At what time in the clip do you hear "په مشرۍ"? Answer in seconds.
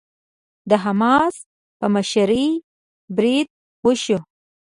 1.79-2.47